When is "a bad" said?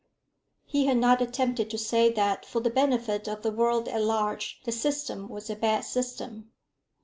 5.47-5.81